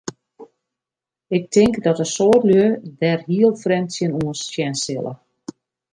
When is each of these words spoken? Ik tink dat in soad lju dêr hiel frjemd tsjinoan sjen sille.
Ik 1.37 1.43
tink 1.53 1.75
dat 1.85 2.01
in 2.05 2.11
soad 2.15 2.43
lju 2.49 2.65
dêr 2.99 3.19
hiel 3.29 3.53
frjemd 3.63 3.89
tsjinoan 3.91 4.35
sjen 4.51 4.75
sille. 4.83 5.13